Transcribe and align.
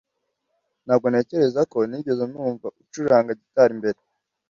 Ntabwo 0.85 1.05
ntekereza 1.11 1.61
ko 1.71 1.77
nigeze 1.89 2.23
numva 2.31 2.67
ucuranga 2.81 3.31
gitari 3.41 3.73
mbere 3.79 3.99